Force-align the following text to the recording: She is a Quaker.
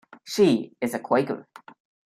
She 0.23 0.73
is 0.81 0.95
a 0.95 0.99
Quaker. 0.99 1.47